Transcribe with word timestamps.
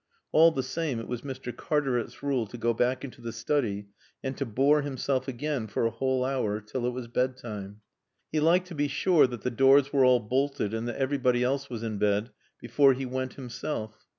All 0.31 0.49
the 0.49 0.63
same, 0.63 0.99
it 0.99 1.07
was 1.07 1.21
Mr. 1.21 1.55
Cartaret's 1.55 2.23
rule 2.23 2.47
to 2.47 2.57
go 2.57 2.73
back 2.73 3.03
into 3.03 3.21
the 3.21 3.31
study 3.31 3.89
and 4.23 4.35
to 4.35 4.47
bore 4.47 4.81
himself 4.81 5.27
again 5.27 5.67
for 5.67 5.85
a 5.85 5.91
whole 5.91 6.25
hour 6.25 6.59
till 6.59 6.87
it 6.87 6.89
was 6.89 7.07
bed 7.07 7.37
time. 7.37 7.81
He 8.31 8.39
liked 8.39 8.65
to 8.69 8.73
be 8.73 8.87
sure 8.87 9.27
that 9.27 9.41
the 9.43 9.51
doors 9.51 9.93
were 9.93 10.03
all 10.03 10.19
bolted 10.19 10.73
and 10.73 10.87
that 10.87 10.97
everybody 10.97 11.43
else 11.43 11.69
was 11.69 11.83
in 11.83 11.99
bed 11.99 12.31
before 12.59 12.95
he 12.95 13.05
went 13.05 13.35
himself. 13.35 14.07